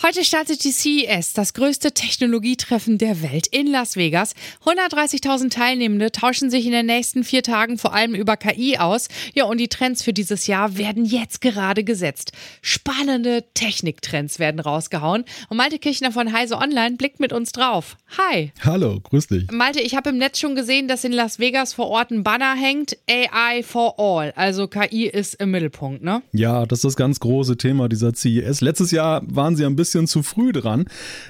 Heute 0.00 0.22
startet 0.24 0.62
die 0.62 0.70
CES, 0.70 1.32
das 1.32 1.54
größte 1.54 1.90
Technologietreffen 1.90 2.98
der 2.98 3.20
Welt 3.20 3.48
in 3.48 3.66
Las 3.66 3.96
Vegas. 3.96 4.34
130.000 4.64 5.50
Teilnehmende 5.50 6.12
tauschen 6.12 6.50
sich 6.50 6.66
in 6.66 6.70
den 6.70 6.86
nächsten 6.86 7.24
vier 7.24 7.42
Tagen 7.42 7.78
vor 7.78 7.92
allem 7.92 8.14
über 8.14 8.36
KI 8.36 8.78
aus. 8.78 9.08
Ja, 9.34 9.46
und 9.46 9.58
die 9.58 9.66
Trends 9.66 10.04
für 10.04 10.12
dieses 10.12 10.46
Jahr 10.46 10.78
werden 10.78 11.04
jetzt 11.04 11.40
gerade 11.40 11.82
gesetzt. 11.82 12.30
Spannende 12.62 13.44
Techniktrends 13.54 14.38
werden 14.38 14.60
rausgehauen. 14.60 15.24
Und 15.48 15.56
Malte 15.56 15.80
Kirchner 15.80 16.12
von 16.12 16.32
Heise 16.32 16.58
Online 16.58 16.94
blickt 16.96 17.18
mit 17.18 17.32
uns 17.32 17.50
drauf. 17.50 17.96
Hi. 18.16 18.52
Hallo, 18.64 19.00
grüß 19.00 19.26
dich. 19.26 19.50
Malte, 19.50 19.80
ich 19.80 19.96
habe 19.96 20.10
im 20.10 20.18
Netz 20.18 20.38
schon 20.38 20.54
gesehen, 20.54 20.86
dass 20.86 21.02
in 21.02 21.10
Las 21.10 21.40
Vegas 21.40 21.72
vor 21.74 21.88
Ort 21.88 22.12
ein 22.12 22.22
Banner 22.22 22.54
hängt. 22.54 22.96
AI 23.10 23.64
for 23.64 23.98
all. 23.98 24.32
Also 24.36 24.68
KI 24.68 25.08
ist 25.08 25.34
im 25.34 25.50
Mittelpunkt, 25.50 26.04
ne? 26.04 26.22
Ja, 26.30 26.66
das 26.66 26.78
ist 26.78 26.84
das 26.84 26.96
ganz 26.96 27.18
große 27.18 27.56
Thema 27.56 27.88
dieser 27.88 28.14
CES. 28.14 28.60
Letztes 28.60 28.92
Jahr 28.92 29.22
waren 29.26 29.56
sie 29.56 29.64
ein 29.66 29.74
bisschen 29.74 29.87
bisschen 29.88 30.06
zu 30.06 30.22
früh 30.22 30.52
dran. 30.52 30.84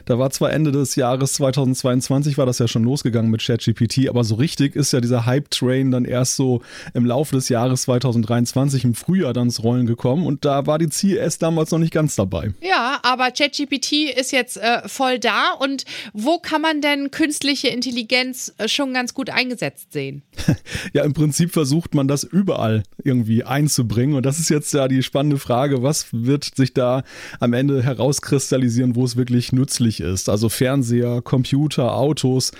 Da 0.05 0.19
war 0.19 0.30
zwar 0.30 0.53
Ende 0.53 0.73
des 0.73 0.97
Jahres 0.97 1.35
2022 1.35 2.39
war 2.39 2.47
das 2.47 2.59
ja 2.59 2.67
schon 2.67 2.83
losgegangen 2.83 3.31
mit 3.31 3.41
ChatGPT, 3.41 4.09
aber 4.09 4.25
so 4.25 4.34
richtig 4.34 4.75
ist 4.75 4.93
ja 4.93 5.01
dieser 5.01 5.27
Hype-Train 5.27 5.93
dann 5.93 6.05
erst 6.05 6.34
so 6.34 6.61
im 6.93 7.07
Laufe 7.07 7.37
des 7.37 7.48
Jahres 7.48 7.83
2023 7.83 8.83
im 8.83 8.95
Frühjahr 8.95 9.33
dann 9.33 9.48
ins 9.48 9.62
Rollen 9.62 9.87
gekommen 9.87 10.27
und 10.27 10.45
da 10.45 10.67
war 10.67 10.79
die 10.79 10.89
CES 10.91 11.39
damals 11.39 11.71
noch 11.71 11.79
nicht 11.79 11.93
ganz 11.93 12.17
dabei. 12.17 12.53
Ja, 12.61 12.98
aber 13.03 13.31
ChatGPT 13.31 13.93
ist 14.17 14.33
jetzt 14.33 14.57
äh, 14.57 14.87
voll 14.89 15.20
da 15.20 15.53
und 15.53 15.84
wo 16.12 16.39
kann 16.39 16.61
man 16.61 16.81
denn 16.81 17.12
künstliche 17.12 17.69
Intelligenz 17.69 18.53
äh, 18.59 18.67
schon 18.67 18.93
ganz 18.93 19.15
gut 19.15 19.31
eingesetzt 19.31 19.93
sehen? 19.93 20.23
ja, 20.93 21.05
im 21.05 21.15
Prinzip 21.15 21.53
versucht 21.53 21.95
man 21.95 22.09
das 22.09 22.25
überall 22.25 22.83
irgendwie 23.05 23.45
einzubringen 23.45 24.17
und 24.17 24.27
das 24.27 24.41
ist 24.41 24.51
jetzt 24.51 24.75
ja 24.75 24.89
die 24.89 25.05
spannende 25.05 25.39
Frage, 25.39 25.83
was 25.84 26.09
wird 26.11 26.56
sich 26.56 26.75
da 26.75 27.05
am 27.39 27.53
Ende 27.53 27.83
herauskristallisieren? 27.83 28.48
Kristallisieren, 28.49 28.97
wo 28.97 29.05
es 29.05 29.17
wirklich 29.17 29.53
nützlich 29.53 30.01
ist. 30.01 30.31
Also 30.31 30.49
Fernseher, 30.49 31.21
Computer, 31.21 31.95
Autos. 31.95 32.53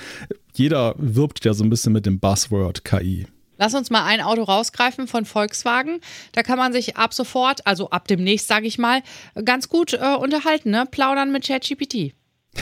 Jeder 0.55 0.95
wirbt 0.99 1.47
ja 1.47 1.55
so 1.55 1.65
ein 1.65 1.71
bisschen 1.71 1.95
mit 1.95 2.05
dem 2.05 2.21
Buzzword 2.21 2.85
KI. 2.85 3.27
Lass 3.57 3.75
uns 3.75 3.89
mal 3.89 4.05
ein 4.05 4.21
Auto 4.21 4.43
rausgreifen 4.43 5.09
von 5.09 5.25
Volkswagen. 5.25 6.01
Da 6.33 6.43
kann 6.43 6.59
man 6.59 6.75
sich 6.75 6.99
ab 6.99 7.15
sofort, 7.15 7.67
also 7.67 7.89
ab 7.89 8.07
demnächst, 8.07 8.49
sage 8.49 8.67
ich 8.67 8.77
mal, 8.77 9.03
ganz 9.47 9.71
gut 9.71 9.95
äh, 9.95 10.15
unterhalten, 10.15 10.71
ne? 10.71 10.85
Plaudern 10.91 11.33
mit 11.33 11.47
ChatGPT. 11.47 12.13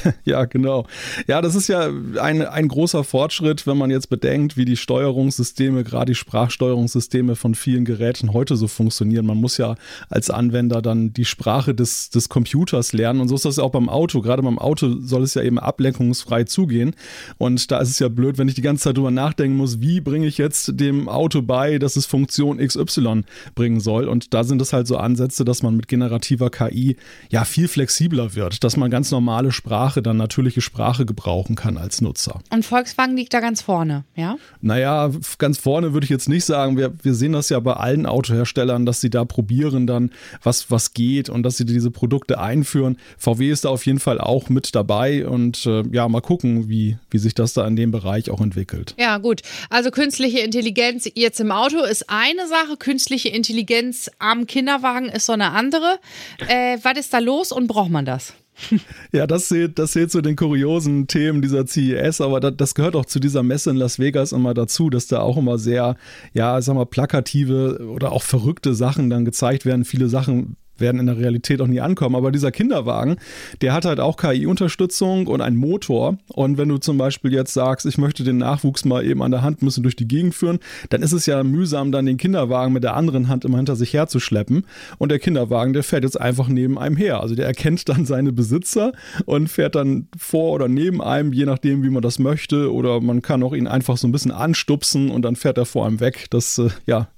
Ja, 0.25 0.45
genau. 0.45 0.87
Ja, 1.27 1.41
das 1.41 1.55
ist 1.55 1.69
ja 1.69 1.89
ein, 2.21 2.43
ein 2.43 2.69
großer 2.69 3.05
Fortschritt, 3.05 3.67
wenn 3.67 3.77
man 3.77 3.91
jetzt 3.91 4.09
bedenkt, 4.09 4.57
wie 4.57 4.65
die 4.65 4.77
Steuerungssysteme, 4.77 5.85
gerade 5.85 6.13
die 6.13 6.15
Sprachsteuerungssysteme 6.15 7.37
von 7.37 7.55
vielen 7.55 7.85
Geräten 7.85 8.33
heute 8.33 8.57
so 8.57 8.67
funktionieren. 8.67 9.27
Man 9.27 9.37
muss 9.37 9.57
ja 9.57 9.77
als 10.09 10.31
Anwender 10.31 10.83
dann 10.83 11.13
die 11.13 11.25
Sprache 11.25 11.75
des, 11.75 12.11
des 12.11 12.29
Computers 12.29 12.93
lernen 12.93 13.21
und 13.21 13.29
so 13.29 13.35
ist 13.35 13.45
das 13.45 13.57
ja 13.57 13.63
auch 13.63 13.71
beim 13.71 13.89
Auto. 13.89 14.21
Gerade 14.21 14.43
beim 14.43 14.59
Auto 14.59 14.97
soll 15.01 15.23
es 15.23 15.35
ja 15.35 15.43
eben 15.43 15.59
ablenkungsfrei 15.59 16.45
zugehen 16.45 16.95
und 17.39 17.71
da 17.71 17.79
ist 17.79 17.91
es 17.91 17.99
ja 17.99 18.09
blöd, 18.09 18.39
wenn 18.39 18.49
ich 18.49 18.55
die 18.55 18.63
ganze 18.63 18.85
Zeit 18.85 18.97
drüber 18.97 19.11
nachdenken 19.11 19.57
muss, 19.57 19.81
wie 19.81 20.01
bringe 20.01 20.27
ich 20.27 20.39
jetzt 20.39 20.81
dem 20.81 21.09
Auto 21.09 21.43
bei, 21.43 21.79
dass 21.79 21.97
es 21.97 22.07
Funktion 22.07 22.59
XY 22.59 23.23
bringen 23.55 23.81
soll 23.81 24.09
und 24.09 24.35
da 24.35 24.45
sind 24.45 24.61
es 24.61 24.73
halt 24.73 24.87
so 24.87 24.97
Ansätze, 24.97 25.45
dass 25.45 25.63
man 25.63 25.77
mit 25.77 25.89
generativer 25.89 26.51
KI 26.51 26.97
ja 27.31 27.45
viel 27.45 27.69
flexibler 27.69 28.35
wird, 28.35 28.65
dass 28.65 28.77
man 28.77 28.91
ganz 28.91 29.11
normale 29.11 29.53
Sprache 29.53 29.86
Sprache 29.87 30.03
dann 30.03 30.17
natürliche 30.17 30.61
Sprache 30.61 31.07
gebrauchen 31.07 31.55
kann 31.55 31.77
als 31.77 32.01
Nutzer. 32.01 32.41
Und 32.51 32.65
Volkswagen 32.65 33.17
liegt 33.17 33.33
da 33.33 33.39
ganz 33.39 33.63
vorne, 33.63 34.05
ja? 34.17 34.37
Naja, 34.61 35.13
ganz 35.39 35.59
vorne 35.59 35.93
würde 35.93 36.05
ich 36.05 36.11
jetzt 36.11 36.29
nicht 36.29 36.45
sagen. 36.45 36.77
Wir, 36.77 36.93
wir 37.05 37.15
sehen 37.15 37.33
das 37.33 37.51
ja 37.51 37.61
bei 37.61 37.75
allen 37.75 38.05
Autoherstellern, 38.05 38.85
dass 38.85 39.01
sie 39.01 39.11
da 39.11 39.25
probieren 39.25 39.87
dann, 39.87 40.11
was, 40.43 40.73
was 40.73 40.93
geht 40.93 41.29
und 41.29 41.45
dass 41.45 41.57
sie 41.57 41.65
diese 41.65 41.93
Produkte 41.93 42.41
einführen. 42.41 42.97
VW 43.17 43.49
ist 43.49 43.65
da 43.65 43.69
auf 43.69 43.87
jeden 43.87 44.01
Fall 44.01 44.21
auch 44.21 44.49
mit 44.49 44.75
dabei 44.75 45.25
und 45.25 45.65
äh, 45.67 45.85
ja, 45.93 46.09
mal 46.09 46.21
gucken, 46.21 46.69
wie, 46.69 46.99
wie 47.11 47.19
sich 47.19 47.35
das 47.35 47.53
da 47.53 47.65
in 47.65 47.77
dem 47.77 47.93
Bereich 47.93 48.29
auch 48.29 48.41
entwickelt. 48.41 48.97
Ja, 48.99 49.19
gut. 49.19 49.43
Also 49.71 49.93
künstliche 49.93 50.41
Intelligenz 50.41 51.09
jetzt 51.15 51.39
im 51.39 51.53
Auto 51.53 51.79
ist 51.85 52.11
eine 52.11 52.49
Sache, 52.49 52.77
künstliche 52.77 53.29
Intelligenz 53.29 54.11
am 54.19 54.49
Kinderwagen 54.49 55.09
ist 55.11 55.27
so 55.27 55.33
eine 55.33 55.53
andere. 55.53 56.01
Äh, 56.49 56.79
was 56.83 56.99
ist 56.99 57.13
da 57.13 57.21
los 57.21 57.53
und 57.53 57.69
braucht 57.69 57.91
man 57.91 58.05
das? 58.05 58.35
Ja, 59.13 59.27
das 59.27 59.49
zählt, 59.49 59.79
das 59.79 59.93
zählt 59.93 60.11
zu 60.11 60.21
den 60.21 60.37
kuriosen 60.37 61.07
Themen 61.07 61.43
dieser 61.43 61.67
CES, 61.67 62.21
aber 62.21 62.41
das, 62.41 62.55
das, 62.57 62.75
gehört 62.75 62.97
auch 62.97 63.07
zu 63.07 63.21
dieser 63.21 63.43
Messe 63.43 63.71
in 63.71 63.77
Las 63.77 63.99
Vegas 63.99 64.33
immer 64.33 64.55
dazu, 64.55 64.91
dass 64.91 65.07
da 65.07 65.21
auch 65.21 65.37
immer 65.37 65.59
sehr, 65.59 65.97
ja, 66.33 66.61
sag 66.61 66.75
mal, 66.75 66.87
plakative 66.87 67.87
oder 67.89 68.13
auch 68.13 68.23
verrückte 68.23 68.75
Sachen 68.75 69.11
dann 69.11 69.25
gezeigt 69.25 69.65
werden. 69.65 69.85
Viele 69.85 70.09
Sachen 70.09 70.57
werden 70.79 71.01
in 71.01 71.07
der 71.07 71.19
Realität 71.19 71.61
auch 71.61 71.67
nie 71.67 71.81
ankommen. 71.81 72.17
Aber 72.17 72.31
dieser 72.31 72.53
Kinderwagen, 72.53 73.17
der 73.61 73.73
hat 73.73 73.85
halt 73.85 74.01
auch 74.01 74.17
KI-Unterstützung 74.17 75.27
und 75.27 75.41
einen 75.41 75.57
Motor. 75.57 76.19
Und 76.29 76.59
wenn 76.59 76.69
du 76.69 76.79
zum 76.79 76.99
Beispiel 76.99 77.33
jetzt 77.33 77.55
sagst, 77.55 77.87
ich 77.87 77.99
möchte 77.99 78.25
den 78.25 78.39
Nachwuchs 78.39 78.85
mal 78.85 79.05
eben 79.05 79.23
an 79.23 79.31
der 79.31 79.43
Hand 79.43 79.63
müssen 79.63 79.83
durch 79.83 79.97
die 79.97 80.09
Gegend 80.09 80.35
führen, 80.35 80.59
dann 80.91 81.03
ist 81.03 81.13
es 81.13 81.27
ja 81.27 81.43
mühsam, 81.43 81.93
dann 81.93 82.07
den 82.07 82.17
Kinderwagen 82.17 82.73
mit 82.73 82.85
der 82.85 82.95
anderen 82.95 83.29
Hand 83.29 83.45
immer 83.45 83.57
hinter 83.57 83.77
sich 83.77 83.93
herzuschleppen. 83.93 84.65
Und 84.99 85.11
der 85.11 85.19
Kinderwagen, 85.19 85.73
der 85.73 85.83
fährt 85.83 86.05
jetzt 86.05 86.21
einfach 86.21 86.49
neben 86.49 86.79
einem 86.79 86.97
her. 86.97 87.21
Also 87.21 87.35
der 87.35 87.47
erkennt 87.47 87.89
dann 87.89 88.07
seine 88.07 88.33
Besitzer 88.33 88.93
und 89.25 89.49
fährt 89.49 89.75
dann 89.75 90.09
vor 90.17 90.53
oder 90.53 90.69
neben 90.69 91.03
einem, 91.03 91.33
je 91.33 91.47
nachdem, 91.47 91.83
wie 91.83 91.91
man 91.91 92.03
das 92.03 92.19
möchte. 92.19 92.73
Oder 92.73 93.01
man 93.01 93.23
kann 93.23 93.43
auch 93.43 93.55
ihn 93.55 93.67
einfach 93.67 93.97
so 93.97 94.07
ein 94.07 94.13
bisschen 94.13 94.33
anstupsen 94.33 95.11
und 95.11 95.23
dann 95.23 95.37
fährt 95.37 95.59
er 95.59 95.67
vor 95.67 95.87
einem 95.87 96.01
weg. 96.01 96.27
Das, 96.31 96.59
äh, 96.59 96.69
ja, 96.87 97.09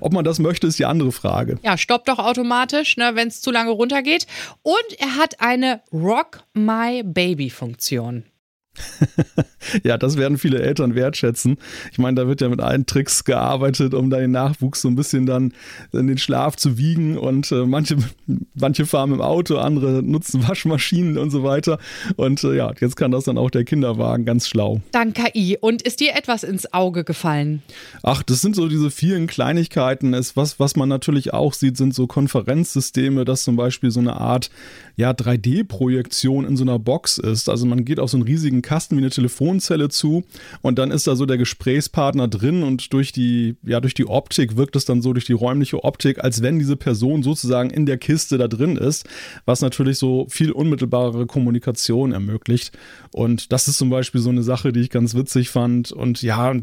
ob 0.00 0.12
man 0.12 0.24
das 0.24 0.38
möchte, 0.38 0.66
ist 0.66 0.78
die 0.78 0.86
andere 0.86 1.12
Frage. 1.12 1.58
Ja, 1.62 1.76
stoppt 1.78 2.08
doch 2.08 2.18
automatisch, 2.18 2.96
ne? 2.96 3.05
Ne, 3.10 3.16
wenn 3.16 3.28
es 3.28 3.40
zu 3.40 3.50
lange 3.50 3.70
runtergeht. 3.70 4.26
Und 4.62 4.98
er 4.98 5.16
hat 5.16 5.40
eine 5.40 5.82
Rock 5.92 6.44
My 6.54 7.02
Baby 7.02 7.50
Funktion. 7.50 8.24
ja, 9.84 9.98
das 9.98 10.16
werden 10.16 10.38
viele 10.38 10.60
Eltern 10.60 10.94
wertschätzen. 10.94 11.58
Ich 11.92 11.98
meine, 11.98 12.16
da 12.16 12.28
wird 12.28 12.40
ja 12.40 12.48
mit 12.48 12.60
allen 12.60 12.86
Tricks 12.86 13.24
gearbeitet, 13.24 13.94
um 13.94 14.10
da 14.10 14.18
den 14.18 14.30
Nachwuchs 14.30 14.82
so 14.82 14.88
ein 14.88 14.96
bisschen 14.96 15.26
dann 15.26 15.52
in 15.92 16.06
den 16.06 16.18
Schlaf 16.18 16.56
zu 16.56 16.78
wiegen. 16.78 17.18
Und 17.18 17.50
äh, 17.52 17.66
manche, 17.66 17.96
manche 18.54 18.86
fahren 18.86 19.12
im 19.12 19.20
Auto, 19.20 19.58
andere 19.58 20.02
nutzen 20.02 20.46
Waschmaschinen 20.46 21.18
und 21.18 21.30
so 21.30 21.42
weiter. 21.42 21.78
Und 22.16 22.42
äh, 22.44 22.56
ja, 22.56 22.72
jetzt 22.80 22.96
kann 22.96 23.10
das 23.10 23.24
dann 23.24 23.38
auch 23.38 23.50
der 23.50 23.64
Kinderwagen 23.64 24.24
ganz 24.24 24.48
schlau. 24.48 24.80
Dann 24.92 25.12
KI. 25.12 25.58
Und 25.60 25.82
ist 25.82 26.00
dir 26.00 26.14
etwas 26.14 26.42
ins 26.42 26.72
Auge 26.72 27.04
gefallen? 27.04 27.62
Ach, 28.02 28.22
das 28.22 28.40
sind 28.40 28.56
so 28.56 28.68
diese 28.68 28.90
vielen 28.90 29.26
Kleinigkeiten. 29.26 30.14
Es, 30.14 30.36
was, 30.36 30.60
was 30.60 30.76
man 30.76 30.88
natürlich 30.88 31.32
auch 31.32 31.54
sieht, 31.54 31.76
sind 31.76 31.94
so 31.94 32.06
Konferenzsysteme, 32.06 33.24
dass 33.24 33.44
zum 33.44 33.56
Beispiel 33.56 33.90
so 33.90 34.00
eine 34.00 34.16
Art 34.16 34.50
ja, 34.96 35.10
3D-Projektion 35.10 36.46
in 36.46 36.56
so 36.56 36.64
einer 36.64 36.78
Box 36.78 37.18
ist. 37.18 37.48
Also 37.48 37.66
man 37.66 37.84
geht 37.84 38.00
auf 38.00 38.10
so 38.10 38.16
einen 38.16 38.24
riesigen 38.24 38.62
Kasten 38.66 38.96
wie 38.96 39.00
eine 39.00 39.10
Telefonzelle 39.10 39.88
zu 39.88 40.24
und 40.60 40.78
dann 40.78 40.90
ist 40.90 41.06
da 41.06 41.16
so 41.16 41.24
der 41.24 41.38
Gesprächspartner 41.38 42.28
drin 42.28 42.62
und 42.62 42.92
durch 42.92 43.12
die, 43.12 43.56
ja, 43.62 43.80
durch 43.80 43.94
die 43.94 44.06
Optik 44.06 44.56
wirkt 44.56 44.76
es 44.76 44.84
dann 44.84 45.02
so 45.02 45.12
durch 45.12 45.24
die 45.24 45.32
räumliche 45.32 45.84
Optik, 45.84 46.22
als 46.22 46.42
wenn 46.42 46.58
diese 46.58 46.76
Person 46.76 47.22
sozusagen 47.22 47.70
in 47.70 47.86
der 47.86 47.98
Kiste 47.98 48.38
da 48.38 48.48
drin 48.48 48.76
ist, 48.76 49.08
was 49.44 49.60
natürlich 49.60 49.98
so 49.98 50.26
viel 50.28 50.50
unmittelbarere 50.50 51.26
Kommunikation 51.26 52.12
ermöglicht. 52.12 52.76
Und 53.12 53.52
das 53.52 53.68
ist 53.68 53.78
zum 53.78 53.90
Beispiel 53.90 54.20
so 54.20 54.30
eine 54.30 54.42
Sache, 54.42 54.72
die 54.72 54.80
ich 54.80 54.90
ganz 54.90 55.14
witzig 55.14 55.50
fand. 55.50 55.92
Und 55.92 56.22
ja, 56.22 56.54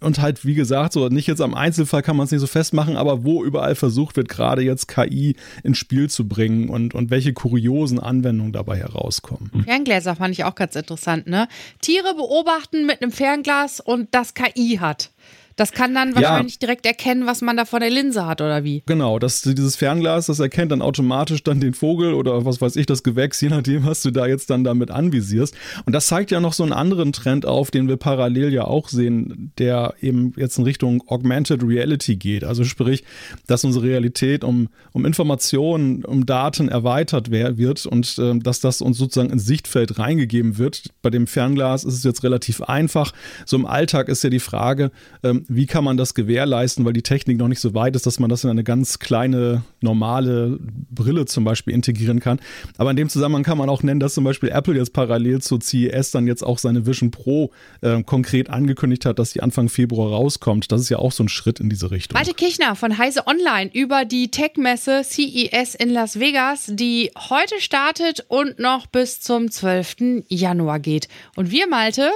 und 0.00 0.20
halt, 0.20 0.44
wie 0.44 0.54
gesagt, 0.54 0.92
so 0.92 1.08
nicht 1.08 1.26
jetzt 1.26 1.40
am 1.40 1.54
Einzelfall 1.54 2.02
kann 2.02 2.16
man 2.16 2.24
es 2.24 2.32
nicht 2.32 2.40
so 2.40 2.46
festmachen, 2.46 2.96
aber 2.96 3.24
wo 3.24 3.44
überall 3.44 3.74
versucht 3.74 4.16
wird, 4.16 4.28
gerade 4.28 4.62
jetzt 4.62 4.88
KI 4.88 5.36
ins 5.62 5.78
Spiel 5.78 6.10
zu 6.10 6.26
bringen 6.26 6.68
und, 6.68 6.94
und 6.94 7.10
welche 7.10 7.32
kuriosen 7.32 8.00
Anwendungen 8.00 8.52
dabei 8.52 8.78
herauskommen. 8.78 9.50
Ferngläser 9.64 10.16
fand 10.16 10.34
ich 10.34 10.44
auch 10.44 10.54
ganz 10.54 10.74
interessant, 10.76 11.26
ne? 11.26 11.48
Tiere 11.80 12.14
beobachten 12.14 12.86
mit 12.86 13.02
einem 13.02 13.12
Fernglas 13.12 13.80
und 13.80 14.08
das 14.12 14.34
KI 14.34 14.78
hat. 14.80 15.10
Das 15.58 15.72
kann 15.72 15.92
dann 15.92 16.14
wahrscheinlich 16.14 16.54
ja. 16.54 16.58
direkt 16.60 16.86
erkennen, 16.86 17.26
was 17.26 17.42
man 17.42 17.56
da 17.56 17.64
vor 17.64 17.80
der 17.80 17.90
Linse 17.90 18.24
hat 18.24 18.40
oder 18.40 18.62
wie. 18.62 18.84
Genau, 18.86 19.18
das, 19.18 19.42
dieses 19.42 19.74
Fernglas, 19.74 20.26
das 20.26 20.38
erkennt 20.38 20.70
dann 20.70 20.80
automatisch 20.80 21.42
dann 21.42 21.58
den 21.58 21.74
Vogel 21.74 22.14
oder 22.14 22.44
was 22.44 22.60
weiß 22.60 22.76
ich, 22.76 22.86
das 22.86 23.02
Gewächs, 23.02 23.40
je 23.40 23.48
nachdem, 23.48 23.84
was 23.84 24.02
du 24.02 24.12
da 24.12 24.26
jetzt 24.26 24.50
dann 24.50 24.62
damit 24.62 24.92
anvisierst. 24.92 25.56
Und 25.84 25.94
das 25.94 26.06
zeigt 26.06 26.30
ja 26.30 26.38
noch 26.38 26.52
so 26.52 26.62
einen 26.62 26.72
anderen 26.72 27.12
Trend 27.12 27.44
auf, 27.44 27.72
den 27.72 27.88
wir 27.88 27.96
parallel 27.96 28.52
ja 28.52 28.64
auch 28.64 28.88
sehen, 28.88 29.52
der 29.58 29.94
eben 30.00 30.32
jetzt 30.36 30.58
in 30.58 30.64
Richtung 30.64 31.02
Augmented 31.08 31.64
Reality 31.64 32.14
geht. 32.14 32.44
Also 32.44 32.62
sprich, 32.62 33.02
dass 33.48 33.64
unsere 33.64 33.84
Realität 33.84 34.44
um, 34.44 34.68
um 34.92 35.04
Informationen, 35.04 36.04
um 36.04 36.24
Daten 36.24 36.68
erweitert 36.68 37.32
wird 37.32 37.84
und 37.84 38.16
äh, 38.18 38.38
dass 38.38 38.60
das 38.60 38.80
uns 38.80 38.96
sozusagen 38.96 39.30
ins 39.30 39.44
Sichtfeld 39.44 39.98
reingegeben 39.98 40.56
wird. 40.56 40.84
Bei 41.02 41.10
dem 41.10 41.26
Fernglas 41.26 41.82
ist 41.82 41.94
es 41.94 42.04
jetzt 42.04 42.22
relativ 42.22 42.62
einfach. 42.62 43.12
So 43.44 43.56
im 43.56 43.66
Alltag 43.66 44.08
ist 44.08 44.22
ja 44.22 44.30
die 44.30 44.38
Frage, 44.38 44.92
ähm, 45.24 45.46
wie 45.48 45.66
kann 45.66 45.82
man 45.82 45.96
das 45.96 46.12
gewährleisten, 46.12 46.84
weil 46.84 46.92
die 46.92 47.02
Technik 47.02 47.38
noch 47.38 47.48
nicht 47.48 47.60
so 47.60 47.74
weit 47.74 47.96
ist, 47.96 48.04
dass 48.04 48.20
man 48.20 48.28
das 48.28 48.44
in 48.44 48.50
eine 48.50 48.64
ganz 48.64 48.98
kleine, 48.98 49.62
normale 49.80 50.58
Brille 50.90 51.24
zum 51.24 51.44
Beispiel 51.44 51.72
integrieren 51.72 52.20
kann. 52.20 52.38
Aber 52.76 52.90
in 52.90 52.96
dem 52.96 53.08
Zusammenhang 53.08 53.44
kann 53.44 53.56
man 53.56 53.70
auch 53.70 53.82
nennen, 53.82 53.98
dass 53.98 54.12
zum 54.12 54.24
Beispiel 54.24 54.50
Apple 54.50 54.76
jetzt 54.76 54.92
parallel 54.92 55.40
zur 55.40 55.60
CES 55.60 56.10
dann 56.10 56.26
jetzt 56.26 56.44
auch 56.44 56.58
seine 56.58 56.86
Vision 56.86 57.10
Pro 57.10 57.50
äh, 57.80 58.02
konkret 58.02 58.50
angekündigt 58.50 59.06
hat, 59.06 59.18
dass 59.18 59.32
die 59.32 59.42
Anfang 59.42 59.70
Februar 59.70 60.10
rauskommt. 60.10 60.70
Das 60.70 60.82
ist 60.82 60.90
ja 60.90 60.98
auch 60.98 61.12
so 61.12 61.24
ein 61.24 61.30
Schritt 61.30 61.60
in 61.60 61.70
diese 61.70 61.90
Richtung. 61.90 62.14
Malte 62.14 62.34
Kirchner 62.34 62.76
von 62.76 62.98
Heise 62.98 63.26
Online 63.26 63.70
über 63.72 64.04
die 64.04 64.30
Tech-Messe 64.30 65.02
CES 65.02 65.74
in 65.74 65.88
Las 65.88 66.20
Vegas, 66.20 66.66
die 66.68 67.10
heute 67.30 67.54
startet 67.58 68.26
und 68.28 68.58
noch 68.58 68.86
bis 68.86 69.22
zum 69.22 69.50
12. 69.50 70.24
Januar 70.28 70.78
geht. 70.78 71.08
Und 71.36 71.50
wir, 71.50 71.66
Malte, 71.68 72.10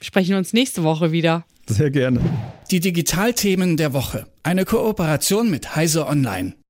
sprechen 0.00 0.36
uns 0.36 0.54
nächste 0.54 0.84
Woche 0.84 1.12
wieder. 1.12 1.44
Sehr 1.68 1.90
gerne. 1.90 2.20
Die 2.70 2.80
Digitalthemen 2.80 3.76
der 3.76 3.92
Woche. 3.92 4.26
Eine 4.42 4.64
Kooperation 4.64 5.50
mit 5.50 5.76
Heise 5.76 6.06
Online. 6.06 6.54